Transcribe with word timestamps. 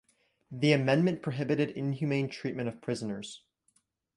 The 0.49 0.71
amendment 0.73 1.21
prohibited 1.21 1.69
inhumane 1.69 2.27
treatment 2.27 2.67
of 2.67 2.81
prisoners. 2.81 3.43